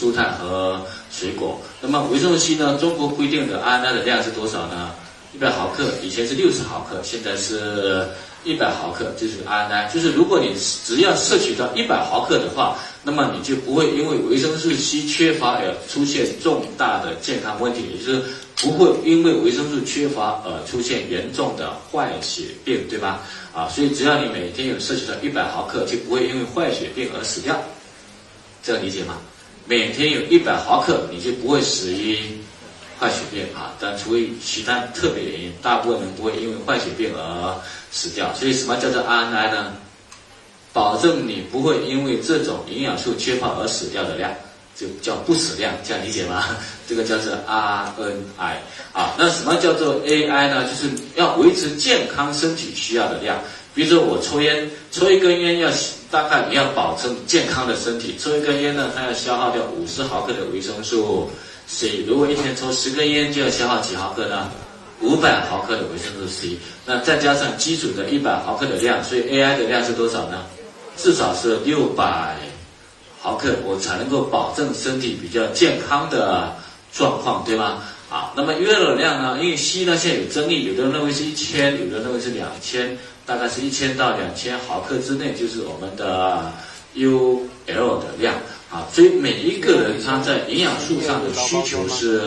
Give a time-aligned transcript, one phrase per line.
[0.00, 0.80] 蔬菜和
[1.12, 1.60] 水果。
[1.82, 2.78] 那么维生素 C 呢？
[2.80, 4.92] 中国规定的 RNI 的量是多少呢？
[5.34, 8.08] 一百毫克，以前是六十毫克，现在是
[8.42, 9.92] 一百毫克，就是 RNI。
[9.92, 18.22] 就是如果你只要摄取到一百毫克的话，那么你就不会因为维生素 C 缺乏而出现重大的健康问题，也就是
[18.56, 23.20] 不会因为维生素缺乏而出现严重的坏血病，对吧？
[23.54, 27.56] 啊，所以只要你每天有摄取到一百毫克，就不会因为坏血病而死掉，
[28.64, 29.16] 这样理解吗？
[29.70, 32.18] 每天有一百毫克，你就不会死于。
[32.98, 37.56] 坏血病啊，但除非其他特别原因，大部分人不会因为坏血病而
[37.92, 38.34] 死掉。
[38.34, 39.72] 所以什么叫做 RNI 呢？
[40.72, 44.30] 保证你不会因为这种营养素缺乏而死掉的量，
[44.76, 46.44] 就叫不死量，这样理解吗？
[46.88, 48.56] 这个叫做 RNI
[48.92, 49.14] 啊。
[49.16, 50.64] 那什么叫做 AI 呢？
[50.68, 53.40] 就是要维持健康身体需要的量。
[53.74, 55.70] 比如说我抽烟，抽一根烟要
[56.10, 61.30] 大概你要保证健康的身体，抽一根烟呢，它要消耗掉五十毫克的维生素。
[61.66, 64.50] C，如果一天抽十根烟，就要消耗几毫克呢？
[65.00, 70.44] 五百毫克的维生素 C，那再加上基础的一百毫克的量，所以 AI 的量是多少呢？
[70.96, 72.36] 至少是六百
[73.20, 76.54] 毫克，我才能够保证身体比较健康的
[76.92, 77.82] 状况，对吗？
[78.10, 79.38] 啊，那么 U 的量呢？
[79.40, 82.98] 因为 C 呢现在有争议，有的人认为是一千，有的人认为是两千，
[83.30, 86.50] 大概是一千到两千毫克之内，就是我们的
[86.96, 88.34] UL 的量。
[88.68, 92.20] 啊，所以每一个人他在营养素上的需求是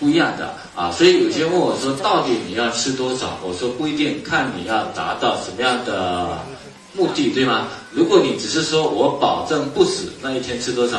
[0.00, 3.38] 不一样的啊，所以有些问我说，到底你要吃多少？
[3.42, 6.38] 我说不一定，看你要达到什么样的
[6.94, 7.68] 目的，对吗？
[7.92, 10.98] 如果你只是说我保证不死，那一天吃多少？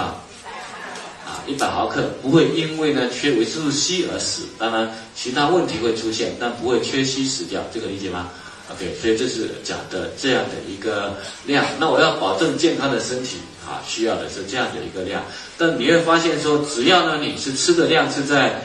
[1.25, 8.29] 啊，一百毫克，不会因为呢缺维生素 C 而死，当然其他问题会出现，但不会缺硒死掉，这个理解吗
[8.71, 11.65] ？OK，所以这是讲的这样的一个量。
[11.79, 15.23] 那我要保证健康的身体啊，需要的是这样的一个量。
[15.57, 18.61] 但你会发现说，只要呢你是吃的量是在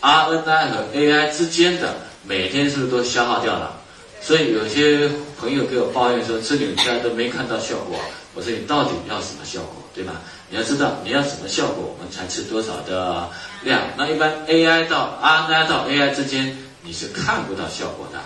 [0.00, 3.76] RNI 和 AI 之间的，每天是不是都消耗掉了？
[4.22, 5.08] 所以有些
[5.38, 7.98] 朋友给我抱怨说，吃纽崔莱都没看到效果。
[8.34, 10.12] 我说你到底要什么效果，对吧？
[10.48, 13.28] 你要知道你要什么效果，我们才吃多少的
[13.62, 13.80] 量。
[13.96, 18.18] 那一般 AI 到 RNI 到 AI 之间，你是看不到效果的。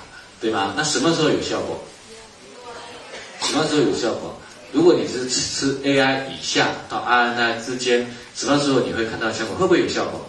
[0.45, 0.75] 对吧？
[0.77, 1.83] 那什么时候有效果？
[3.41, 4.39] 什么时候有效果？
[4.73, 9.57] 如果你是吃 AI 以下到 RNI 之间，什么时候你会看到效果？
[9.57, 10.21] 会不会有效果？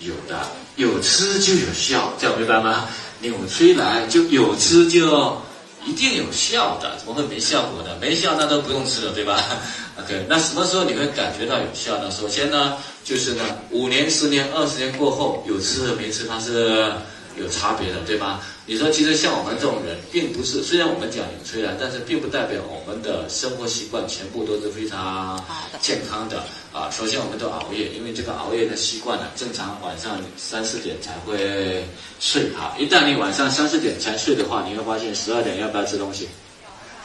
[0.00, 0.38] 有的，
[0.76, 2.86] 有吃就有效，这样明白吗？
[3.20, 5.38] 纽崔莱就有吃就
[5.86, 7.96] 一定有效的，怎么会没效果呢？
[7.98, 9.42] 没效那都不用吃了，对吧？
[10.04, 12.10] OK，那什么时候你会感觉到有效呢？
[12.10, 16.92] 首先呢，就是呢，五年、十年、二十年过后，有吃和没吃它是
[17.36, 18.40] 有差别的，对吧？
[18.66, 25.42] 你说，其实像我们这种人，并不是虽然我们讲有催然，但是并不代表我们的生活习惯全部都是非常
[25.80, 26.88] 健康的啊。
[26.90, 31.84] 首先，我们都熬夜，因为这个熬夜的习惯呢，正常晚上三四点才会
[32.20, 32.74] 睡哈。
[32.78, 36.28] 一旦你晚上三四点才睡的话，你会发现十二点要不要吃东西？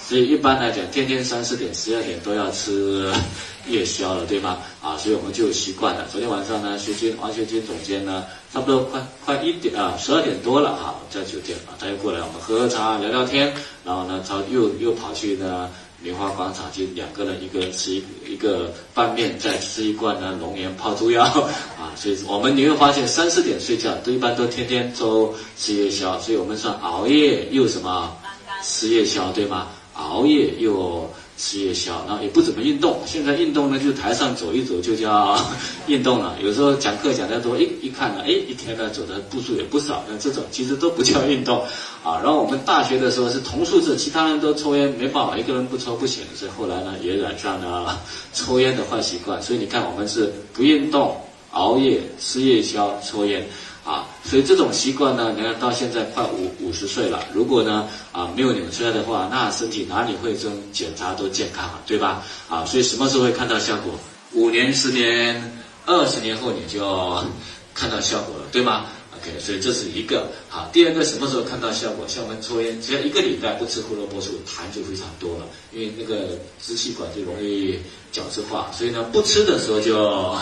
[0.09, 3.13] 所以一般来讲，天天三四点、十二点都要吃。
[3.67, 4.57] 夜宵了，对吗？
[4.81, 6.07] 啊，所以我们就习惯了。
[6.11, 13.53] 昨天晚上呢，学军王学军总监呢，差不多快快一点啊，十二点多了哈，在酒店啊，他又过来，我们喝喝茶聊聊天，
[13.85, 15.69] 然后呢，他又又跑去呢
[16.01, 21.23] 莲花广场，就两个人一个人吃一一个拌面，再吃一罐呢龙岩泡猪腰
[21.77, 28.17] 啊，所以我们你会发现三四点睡觉都一般都天天都吃夜宵，所以我们算熬夜又什么
[28.63, 29.67] 吃夜宵对吗？
[29.99, 31.09] 熬夜又。
[31.41, 32.99] 吃夜宵，然后也不怎么运动。
[33.05, 35.39] 现在运动呢，就台上走一走就叫
[35.87, 36.35] 运动了。
[36.43, 40.03] 有时候讲课讲得多，一一看呢，哎，一天呢走的步数也不少。
[40.09, 41.63] 那这种其实都不叫运动
[42.03, 42.19] 啊。
[42.21, 46.25] 然后我们大学的时候是同宿舍，其他人都抽烟，没办法，一个人不抽不行。
[46.35, 47.97] 所以后来呢，也染上了
[48.33, 49.41] 抽烟的坏习惯。
[49.41, 51.15] 所以你看，我们是不运动、
[51.51, 53.47] 熬夜、吃夜宵、抽烟。
[54.29, 62.23] 所以这种习惯呢，你看到现在快五五十岁了，如果呢啊没有扭出来的话，那身体哪里会这种检查都健康啊，对吧？
[62.47, 63.93] 啊，所以什么时候会看到效果？
[64.33, 67.23] 五年、十年、二十年后你就
[67.73, 68.85] 看到效果了，对吗
[69.17, 70.69] ？OK，所以这是一个好。
[70.71, 72.07] 第二个什么时候看到效果？
[72.07, 77.79] 像我们抽烟，只要一个礼拜不吃胡萝卜素，痰就非常多了，因为那个支气管就容易
[78.11, 80.35] 角质化，所以呢不吃的时候就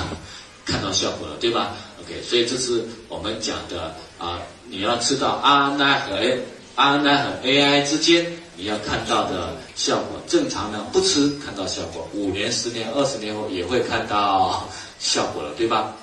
[0.68, 6.38] 看到效果了，对吧？OK，所以这是我们讲的啊，你要知道 RNI 和
[6.76, 8.26] RNI 和 AI 之间
[8.58, 10.22] 你要看到的效果。
[10.28, 14.68] 正常呢不吃看到效果，五年、十年、二十年后也会看到
[15.00, 15.96] 效果了，对吧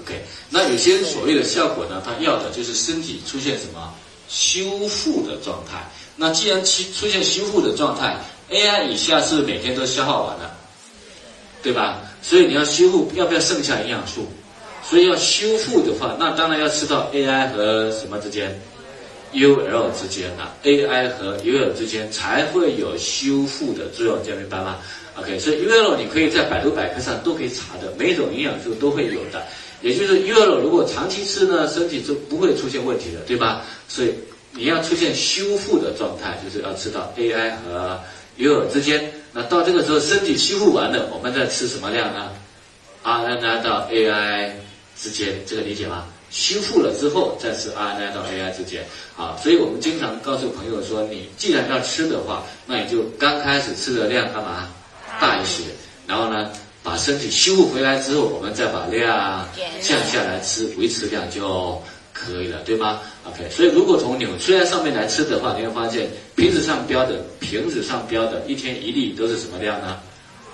[0.00, 3.92] ？OK，那有些所谓的效果呢，它要的就是身体出现什么
[4.28, 5.90] 修复的状态。
[6.16, 8.16] 那既然出出现修复的状态
[8.50, 10.56] ，AI 以下是每天都消耗完了。
[11.62, 12.02] 对吧？
[12.22, 14.26] 所以你要修复，要不要剩下营养素？
[14.82, 18.58] 所以要修复的话，那当然要吃到 AI 和什么之间
[19.32, 24.78] ，UL 之间了，AI 和 UL 之间才会有修复的作用，这样明白吗
[25.16, 29.42] ？OK，所以 UL 你可以在百度百科上都可以查的，每种营养素都会有的。
[29.82, 33.62] 也就是 UL 如果长期吃呢，身体就不会出现问题的，对吧？
[33.86, 34.12] 所以
[34.52, 38.00] 你要出现修复的状态，就是要吃到 AI 和
[38.38, 39.12] UL 之间。
[39.32, 42.30] 那到这个时候身体修复完了，我们再吃什么量呢
[43.02, 44.50] ？R N A 到 AI。
[45.02, 46.04] 之间，这个理解吗？
[46.30, 48.84] 修复了之后再吃 RNA 到 AI 之间，
[49.16, 54.68] 啊，所以我们经常告诉朋友说，你既然要吃的话，那你就刚开始吃的量干嘛
[55.18, 55.62] 大一些，
[56.06, 56.50] 然后呢，
[56.82, 59.48] 把身体修复回来之后，我们再把量
[59.80, 61.82] 降下来吃，维持量就
[62.20, 66.06] 可以了，对吗？OK，所以如果从纽崔莱上面来吃的话，你会发现
[66.36, 69.98] 瓶子上标的瓶子上标的一天一粒都是什么量呢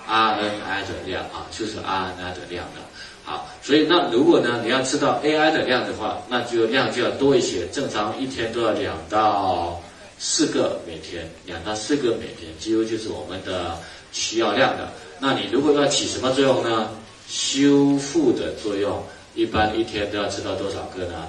[0.08, 2.80] ？RNI 的量啊，就是 RNI 的量的。
[3.24, 7.66] 好，所以那如果呢，你要吃到 AI 的量的话，那就量就要多一些。
[7.72, 9.82] 正常一天都要两到
[10.18, 13.76] 四个每天，两到四个每天，几乎就是我们的
[14.12, 14.88] 需要量的。
[15.18, 16.88] 那你如果要起什么作用呢？
[17.28, 19.02] 修复的作用，
[19.34, 21.26] 一般一天都要吃到多少个呢？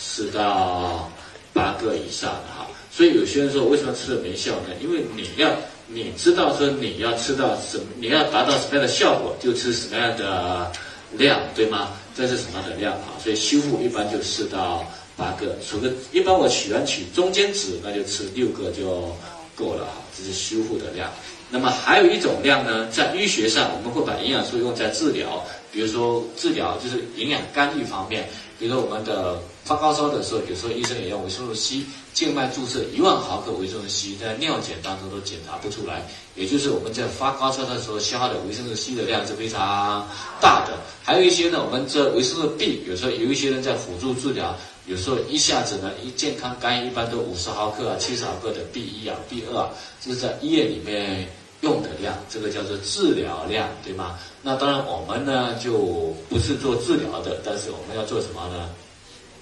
[0.00, 1.10] 四到
[1.52, 2.66] 八个以上哈。
[2.90, 4.74] 所以有些人说，为什么吃了没效呢？
[4.80, 5.50] 因为你要
[5.86, 10.72] 你知道说你要吃到什，你要达到什么样的效果，就吃什么样的。
[11.18, 11.88] 量对吗？
[12.14, 13.18] 这是什么的量啊？
[13.20, 14.86] 所以修复一般就四到
[15.16, 19.12] 八个，除了一般我喜欢取中间值，那就吃六个就
[19.56, 19.94] 够了哈。
[20.16, 21.10] 这是修复的量。
[21.50, 29.36] 那么还有一种量呢，在医学上我们会把营养素用在治疗，比如说治疗就是营养干预方面，比如说我们的
[29.70, 31.84] 发高烧的时候，有时候医生也用维生素 C。
[32.12, 36.02] 静脉注射一万毫克维生素 C，在尿检当中都检查不出来，
[36.34, 40.08] 也就是我们在发高烧的时候消耗的维生素 C 的量是非常
[40.40, 40.76] 大的。
[41.04, 44.56] 还有一些呢，我们这维生素 B，有时候有一些人在辅助治疗，
[44.86, 49.70] 有时候一下子呢，一健康肝一般都五十毫克啊、七十毫克的 B 一啊、B 二啊，
[50.04, 51.28] 这是在医院里面
[51.60, 54.18] 用的量，这个叫做治疗量，对吗？
[54.42, 58.68] 那当然我们呢就不是做治疗的，但是我们要做什么呢？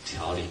[0.09, 0.43] 调理。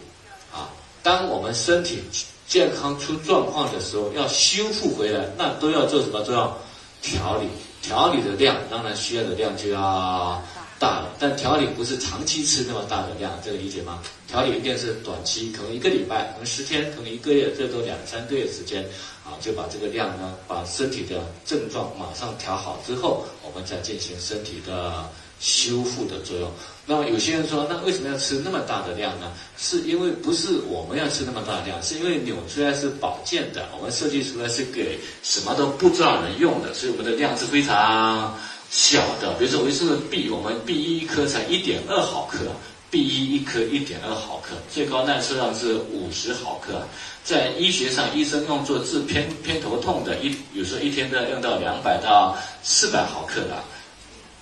[0.54, 0.70] 啊
[1.04, 2.04] 当我们身体
[2.48, 6.22] 健康出状况的时候，要修复回来，那都要做什么？
[6.22, 6.58] 都要
[7.02, 7.48] 调理。
[7.82, 10.42] 调理的量，当然需要的量就要
[10.80, 11.16] 大了。
[11.20, 14.00] 但调理不是长期吃那么大的量，这个理解吗？
[14.28, 18.84] 调理一定是短期，可能一个礼拜，可能十天，可能一个月，最多两三个月时间，
[19.26, 25.10] 啊，就把这个量呢，把身体的症状马上调好之后，我们再进行身体的。
[25.40, 26.52] 修复的作用。
[26.88, 29.32] 那么有些人说，那为什么要吃那么大的量呢？
[29.56, 38.36] 是因为不是我们要吃那么大的量，是因为纽崔莱是保健的，我们设计出来是给什么都不知道人用的，所以我们的量是非常
[38.78, 39.34] 小的。
[39.40, 42.46] 比如说维生素 B，我们 B 一一颗才一点二毫克
[42.92, 46.88] ，B 一一颗一点二毫克，最高耐受量是五十毫克。
[47.24, 53.64] 在医学上，医生用作治偏偏头痛的，一有时候一天都要用到两百到四百毫克的。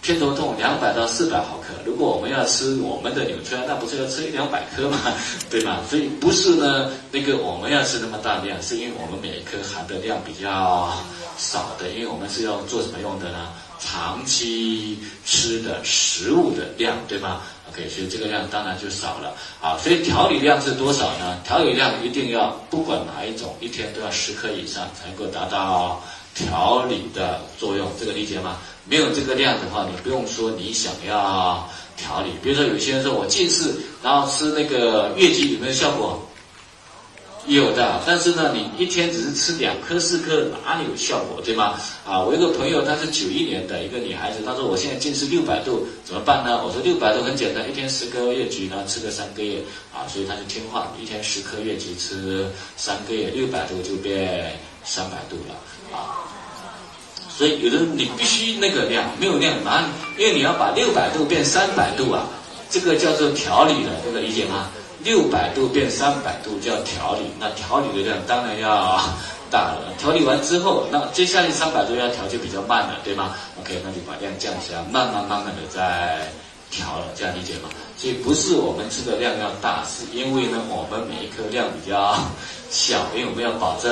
[0.05, 4.99] 偏头痛两百到四百毫克，如果我们要吃我们的纽崔莱，那不是要吃一两百颗吗？
[5.49, 5.79] 对吗？
[5.89, 10.95] 所以不是呢，那个我们要吃那么大量，是因为我们每一颗含的量比较
[11.39, 13.49] 少的，因为我们是要做什么用的呢？
[13.79, 17.41] 长期吃的食物的量，对吗
[17.71, 19.33] ？OK，所以这个量当然就少了。
[19.59, 21.39] 好，所以调理量是多少呢？
[21.43, 25.99] 调理量一定要不管哪一种，一天都要十颗以上，才能够达到
[26.35, 27.89] 调理的作用。
[27.99, 28.57] 这个理解吗？
[28.87, 32.29] 没有这个量的话，你不用说你想要调理。
[32.43, 33.73] 比如说有些人说我近视，
[34.03, 36.21] 然后吃那个月季有没有效果？
[37.47, 41.79] 有的，但是呢，你一天只是吃两颗四颗，哪里有效果，对吗？
[42.03, 46.59] 啊，我一个朋友，她是九一年的一个女孩子，她说我现在近视六百度，怎么办呢？
[46.65, 49.61] 我说六百度很简单，一天十颗月季，然后吃个三个月，
[49.93, 55.53] 啊，所以她就听话，一天十颗月季吃三个月，六百度就变三百度了，
[57.29, 59.87] 所以有的你必须那个量，没有量哪里？
[60.17, 62.23] 因为你要把六百度变三百度啊，
[62.69, 64.67] 这个叫做调理的，这个理解吗？
[65.03, 68.99] 六百度变三百度叫调理，那调理的量当然要
[69.51, 69.93] 大了。
[69.99, 76.31] 调理完之后，那接下来三百度要调就比较慢了，对吗？OK，那就把量降下来，慢慢慢慢的再
[76.75, 77.69] 调了，这样理解吗？
[77.97, 82.19] 所以不是我们吃的量要大，是因为呢我们每一颗量比较
[82.69, 83.89] 小，因为我们要保证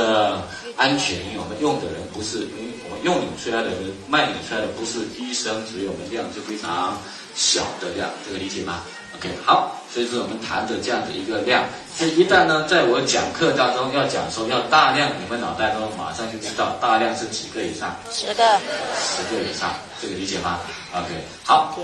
[0.76, 2.94] 安全，因为我们用的人不是因为我们。
[3.04, 6.98] 用纽崔莱的人卖纽崔莱的不是医生，所以我们量就非常
[7.36, 8.80] 小的量，这个理解吗
[9.18, 11.66] ？OK，好，所以说我们谈的这样的一个量，
[11.98, 18.44] 所以一旦呢，在我讲课当中要讲说要大量，你们脑袋中马上就知道大量是几个以上，十个，
[18.96, 20.62] 十个以上，这个理解吗
[20.94, 21.10] ？OK，
[21.44, 21.78] 好，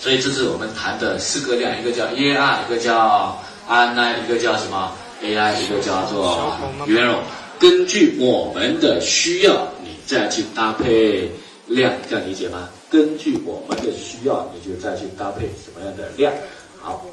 [0.00, 3.38] 所以这是我们谈的四个量，一个叫 EAR，一个叫
[3.68, 4.92] ani 一个叫什么
[5.22, 7.20] AI，一个叫做圆融。
[7.58, 11.30] 根据我们的需要，你再去搭配
[11.66, 12.70] 量，这样理解吗？
[12.90, 16.32] 根据我们的需要，你就再去搭配什么样的量。
[16.80, 17.04] 好。